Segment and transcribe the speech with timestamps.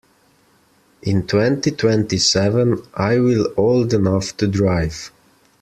[1.03, 5.11] In twenty-twenty-seven I will old enough to drive.